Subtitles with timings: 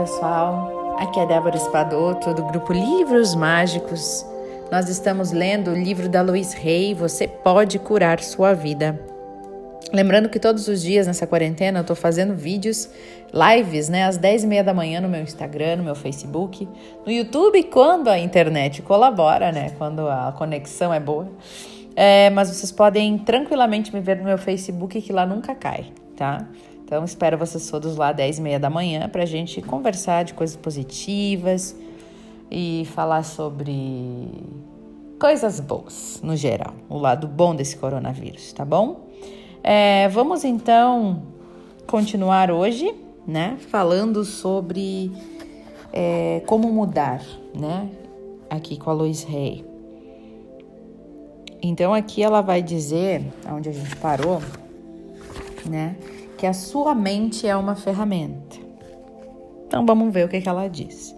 [0.00, 0.96] pessoal.
[0.98, 4.24] Aqui é Débora Espadoto do grupo Livros Mágicos.
[4.72, 8.98] Nós estamos lendo o livro da Luiz Rey, Você Pode Curar Sua Vida.
[9.92, 12.88] Lembrando que todos os dias nessa quarentena eu estou fazendo vídeos,
[13.30, 16.66] lives, né, às 10 e meia da manhã no meu Instagram, no meu Facebook,
[17.04, 21.28] no YouTube, quando a internet colabora, né, quando a conexão é boa.
[21.94, 26.46] É, mas vocês podem tranquilamente me ver no meu Facebook, que lá nunca cai, tá?
[26.90, 30.24] Então, espero vocês todos lá às 10 e meia da manhã para a gente conversar
[30.24, 31.76] de coisas positivas
[32.50, 34.26] e falar sobre
[35.16, 39.08] coisas boas, no geral, o lado bom desse coronavírus, tá bom?
[39.62, 41.22] É, vamos então
[41.86, 42.92] continuar hoje,
[43.24, 45.12] né, falando sobre
[45.92, 47.22] é, como mudar,
[47.54, 47.88] né,
[48.50, 49.64] aqui com a Lois Rey.
[51.62, 54.42] Então aqui ela vai dizer, onde a gente parou,
[55.64, 55.94] né,
[56.40, 58.56] que a sua mente é uma ferramenta.
[59.66, 61.14] Então vamos ver o que, que ela diz.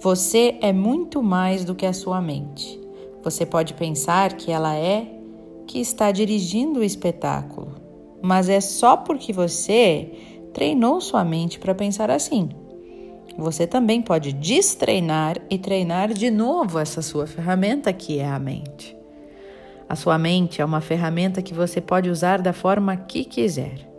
[0.00, 2.80] Você é muito mais do que a sua mente.
[3.22, 5.06] Você pode pensar que ela é
[5.68, 7.76] que está dirigindo o espetáculo,
[8.20, 10.10] mas é só porque você
[10.52, 12.48] treinou sua mente para pensar assim.
[13.38, 18.96] Você também pode destreinar e treinar de novo essa sua ferramenta que é a mente.
[19.88, 23.94] A sua mente é uma ferramenta que você pode usar da forma que quiser.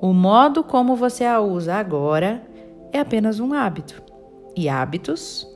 [0.00, 2.42] O modo como você a usa agora
[2.92, 4.02] é apenas um hábito.
[4.54, 5.46] E hábitos,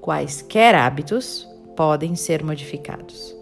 [0.00, 3.36] quaisquer hábitos, podem ser modificados.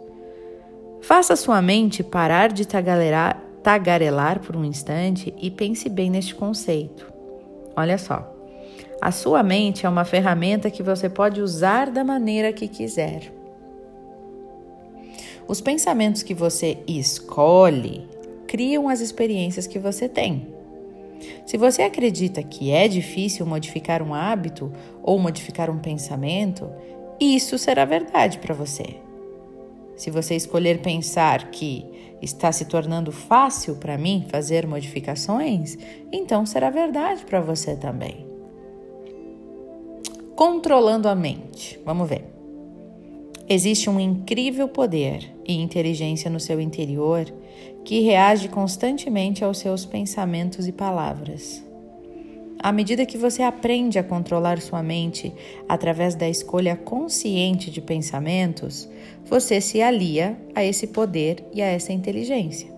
[1.01, 7.12] Faça sua mente parar de tagarelar, tagarelar por um instante e pense bem neste conceito.
[7.77, 8.33] Olha só.
[9.01, 13.33] A sua mente é uma ferramenta que você pode usar da maneira que quiser.
[15.47, 18.09] Os pensamentos que você escolhe
[18.47, 20.55] criam as experiências que você tem.
[21.47, 26.71] Se você acredita que é difícil modificar um hábito ou modificar um pensamento,
[27.21, 28.97] isso será verdade para você.
[29.97, 31.87] Se você escolher pensar que
[32.21, 35.77] está se tornando fácil para mim fazer modificações,
[36.12, 38.27] então será verdade para você também.
[40.35, 41.81] Controlando a mente.
[41.85, 42.27] Vamos ver.
[43.49, 47.33] Existe um incrível poder e inteligência no seu interior
[47.87, 51.65] que reage constantemente aos seus pensamentos e palavras.
[52.59, 55.33] À medida que você aprende a controlar sua mente
[55.69, 58.89] através da escolha consciente de pensamentos,
[59.25, 62.69] você se alia a esse poder e a essa inteligência.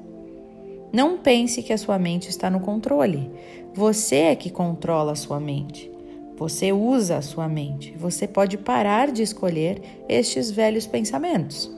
[0.93, 3.31] Não pense que a sua mente está no controle.
[3.73, 5.91] Você é que controla a sua mente.
[6.37, 7.95] Você usa a sua mente.
[7.97, 11.78] Você pode parar de escolher estes velhos pensamentos.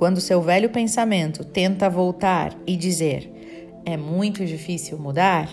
[0.00, 3.30] Quando seu velho pensamento tenta voltar e dizer
[3.84, 5.52] é muito difícil mudar,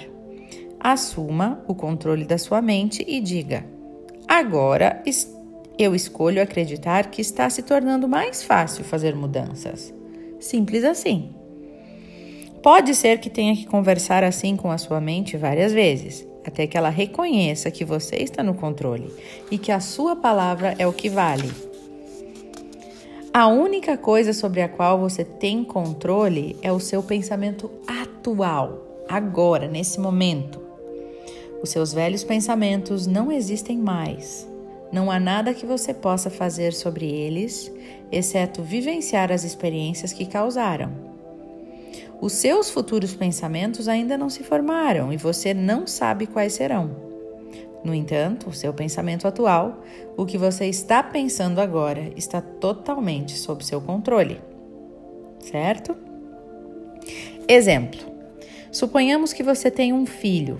[0.79, 3.65] assuma o controle da sua mente e diga:
[4.25, 5.03] agora
[5.77, 9.93] eu escolho acreditar que está se tornando mais fácil fazer mudanças.
[10.39, 11.35] Simples assim.
[12.63, 16.77] Pode ser que tenha que conversar assim com a sua mente várias vezes, até que
[16.77, 19.13] ela reconheça que você está no controle
[19.51, 21.66] e que a sua palavra é o que vale.
[23.37, 29.67] A única coisa sobre a qual você tem controle é o seu pensamento atual, agora,
[29.67, 30.59] nesse momento.
[31.61, 34.49] Os seus velhos pensamentos não existem mais.
[34.91, 37.71] Não há nada que você possa fazer sobre eles,
[38.11, 40.91] exceto vivenciar as experiências que causaram.
[42.19, 47.06] Os seus futuros pensamentos ainda não se formaram e você não sabe quais serão.
[47.83, 49.81] No entanto, o seu pensamento atual,
[50.17, 54.41] o que você está pensando agora, está totalmente sob seu controle.
[55.39, 55.95] Certo?
[57.47, 57.99] Exemplo:
[58.71, 60.57] suponhamos que você tem um filho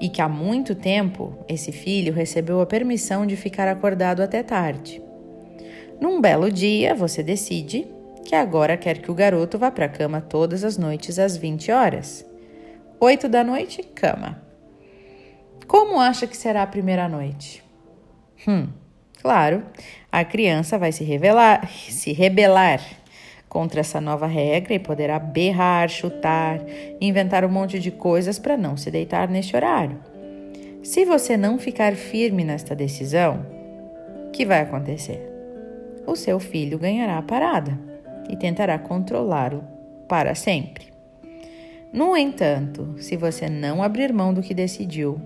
[0.00, 5.02] e que há muito tempo esse filho recebeu a permissão de ficar acordado até tarde.
[6.00, 7.86] Num belo dia, você decide
[8.24, 11.72] que agora quer que o garoto vá para a cama todas as noites às 20
[11.72, 12.26] horas.
[13.00, 14.45] 8 da noite, cama.
[15.66, 17.62] Como acha que será a primeira noite?
[18.46, 18.68] Hum,
[19.20, 19.64] claro,
[20.12, 22.80] a criança vai se revelar, se rebelar
[23.48, 26.60] contra essa nova regra e poderá berrar, chutar,
[27.00, 29.98] inventar um monte de coisas para não se deitar neste horário.
[30.82, 33.44] Se você não ficar firme nesta decisão,
[34.28, 35.20] o que vai acontecer?
[36.06, 37.76] O seu filho ganhará a parada
[38.30, 39.64] e tentará controlá-lo
[40.08, 40.92] para sempre.
[41.92, 45.20] No entanto, se você não abrir mão do que decidiu,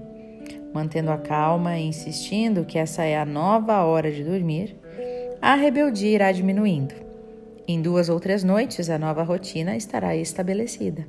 [0.72, 4.76] mantendo a calma e insistindo que essa é a nova hora de dormir,
[5.40, 7.10] a rebeldia irá diminuindo
[7.72, 11.06] em duas ou três noites, a nova rotina estará estabelecida.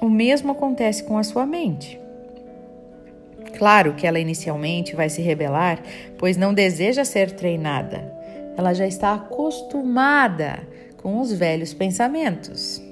[0.00, 2.00] O mesmo acontece com a sua mente.
[3.56, 5.80] Claro que ela inicialmente vai se rebelar,
[6.18, 8.12] pois não deseja ser treinada.
[8.56, 10.66] Ela já está acostumada
[11.00, 12.82] com os velhos pensamentos.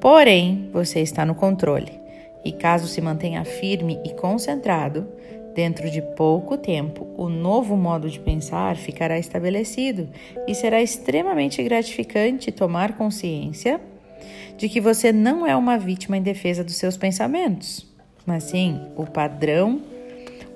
[0.00, 2.00] Porém, você está no controle,
[2.44, 5.06] e caso se mantenha firme e concentrado,
[5.54, 10.08] dentro de pouco tempo o novo modo de pensar ficará estabelecido
[10.48, 13.80] e será extremamente gratificante tomar consciência
[14.56, 17.94] de que você não é uma vítima em defesa dos seus pensamentos
[18.26, 19.80] mas sim o padrão,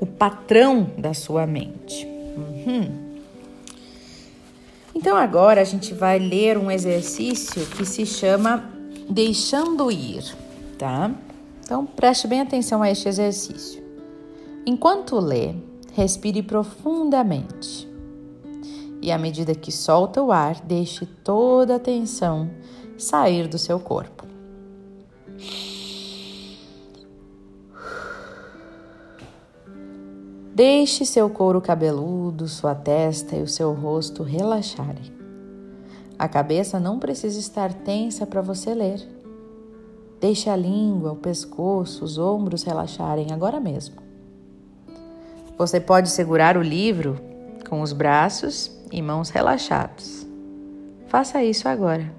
[0.00, 2.06] o patrão da sua mente.
[2.06, 3.08] Uhum.
[4.94, 8.68] Então agora a gente vai ler um exercício que se chama
[9.08, 10.24] deixando ir,
[10.76, 11.10] tá?
[11.68, 13.84] Então preste bem atenção a este exercício.
[14.64, 15.54] Enquanto lê,
[15.92, 17.86] respire profundamente.
[19.02, 22.50] E à medida que solta o ar, deixe toda a tensão
[22.96, 24.24] sair do seu corpo.
[30.54, 35.12] Deixe seu couro cabeludo, sua testa e o seu rosto relaxarem.
[36.18, 39.17] A cabeça não precisa estar tensa para você ler.
[40.20, 43.96] Deixe a língua, o pescoço, os ombros relaxarem agora mesmo.
[45.56, 47.20] Você pode segurar o livro
[47.68, 50.26] com os braços e mãos relaxados.
[51.06, 52.12] Faça isso agora.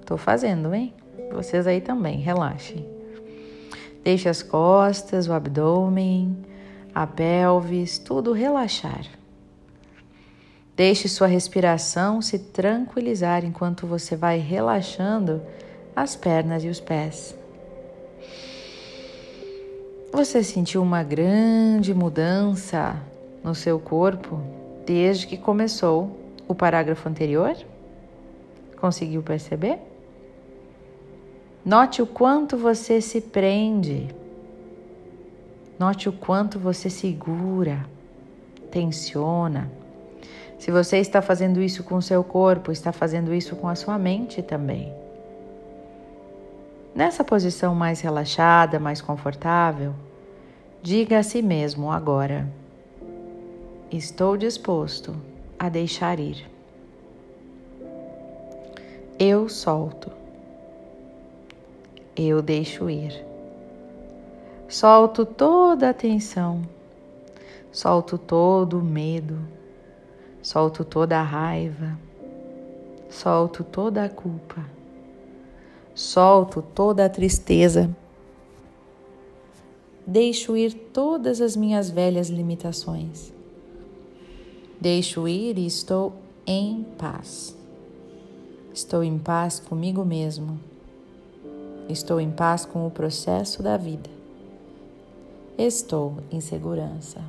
[0.00, 0.94] Estou fazendo, hein?
[1.32, 2.86] Vocês aí também, relaxem.
[4.02, 6.36] Deixe as costas, o abdômen,
[6.94, 9.06] a pelvis, tudo relaxar.
[10.76, 15.40] Deixe sua respiração se tranquilizar enquanto você vai relaxando
[15.94, 17.36] as pernas e os pés.
[20.12, 22.96] Você sentiu uma grande mudança
[23.42, 24.40] no seu corpo
[24.86, 27.56] desde que começou o parágrafo anterior?
[28.80, 29.78] Conseguiu perceber?
[31.64, 34.08] Note o quanto você se prende
[35.78, 37.84] Note o quanto você segura,
[38.70, 39.68] tensiona.
[40.56, 43.98] Se você está fazendo isso com o seu corpo, está fazendo isso com a sua
[43.98, 44.92] mente também.
[46.94, 49.92] Nessa posição mais relaxada, mais confortável,
[50.80, 52.48] diga a si mesmo agora:
[53.90, 55.16] Estou disposto
[55.58, 56.48] a deixar ir.
[59.18, 60.10] Eu solto.
[62.16, 63.24] Eu deixo ir.
[64.68, 66.62] Solto toda a tensão,
[67.72, 69.38] solto todo o medo,
[70.42, 71.98] solto toda a raiva,
[73.10, 74.64] solto toda a culpa,
[75.94, 77.94] solto toda a tristeza.
[80.06, 83.32] Deixo ir todas as minhas velhas limitações.
[84.80, 86.12] Deixo ir e estou
[86.46, 87.56] em paz.
[88.72, 90.60] Estou em paz comigo mesmo.
[91.88, 94.10] Estou em paz com o processo da vida.
[95.56, 97.22] Estou em segurança.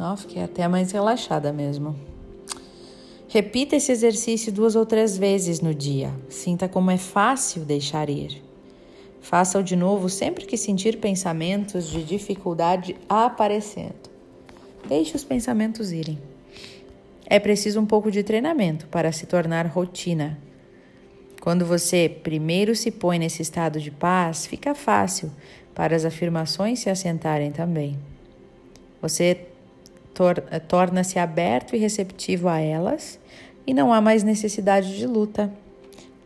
[0.00, 1.96] Ó, fiquei até mais relaxada mesmo.
[3.30, 6.10] Repita esse exercício duas ou três vezes no dia.
[6.30, 8.42] Sinta como é fácil deixar ir.
[9.20, 14.08] Faça-o de novo sempre que sentir pensamentos de dificuldade aparecendo.
[14.88, 16.18] Deixe os pensamentos irem.
[17.26, 20.38] É preciso um pouco de treinamento para se tornar rotina.
[21.42, 25.30] Quando você primeiro se põe nesse estado de paz, fica fácil
[25.74, 27.98] para as afirmações se assentarem também.
[29.02, 29.46] Você
[30.18, 33.20] tor torna-se aberto e receptivo a elas
[33.64, 35.48] e não há mais necessidade de luta,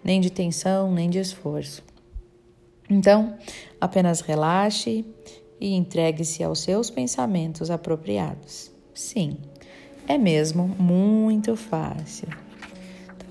[0.02, 1.84] nem de tensão, nem de esforço.
[2.88, 3.36] Então,
[3.78, 5.04] apenas relaxe
[5.60, 8.72] e entregue-se aos seus pensamentos apropriados.
[8.94, 9.36] Sim,
[10.08, 12.28] é mesmo muito fácil.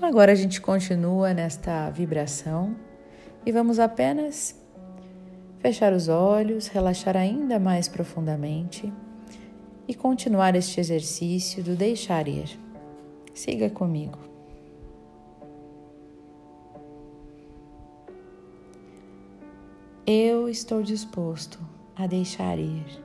[0.00, 2.76] Agora a gente continua nesta vibração
[3.44, 4.54] e vamos apenas
[5.58, 8.92] fechar os olhos, relaxar ainda mais profundamente
[9.86, 12.58] e continuar este exercício do deixar ir.
[13.34, 14.18] Siga comigo.
[20.06, 21.58] Eu estou disposto
[21.96, 23.02] a deixar ir.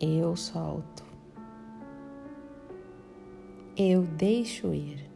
[0.00, 1.08] Eu solto
[3.78, 5.08] eu deixo ir.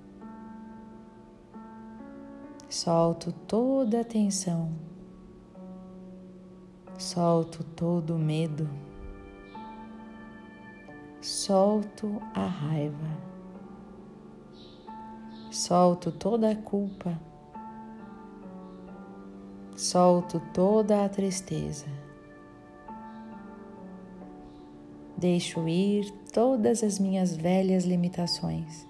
[2.69, 4.71] Solto toda a tensão,
[7.03, 8.71] solto todo o medo,
[11.21, 13.19] solto a raiva,
[15.51, 17.21] solto toda a culpa,
[19.77, 21.87] solto toda a tristeza.
[25.17, 28.87] Deixo ir todas as minhas velhas limitações.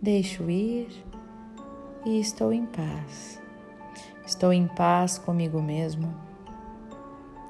[0.00, 0.88] Deixo ir
[2.04, 3.41] e estou em paz.
[4.32, 6.12] Estou em paz comigo mesmo.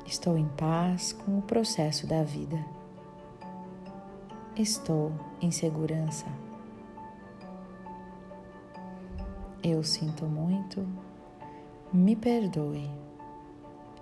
[0.04, 2.58] Estou em paz com o processo da vida.
[4.56, 6.26] Estou em segurança.
[9.62, 10.84] Eu sinto muito.
[11.92, 12.90] Me perdoe.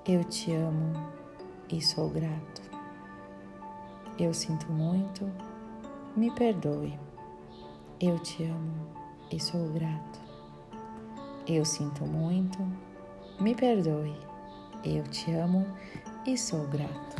[0.07, 0.95] Eu te amo
[1.71, 2.63] e sou grato.
[4.19, 5.31] Eu sinto muito.
[6.17, 6.99] Me perdoe.
[8.01, 8.87] Eu te amo
[9.31, 10.30] e sou grato.
[11.53, 12.59] Eu sinto muito.
[13.41, 14.15] Me perdoe.
[14.85, 15.67] Eu te amo
[16.25, 17.20] e sou grato.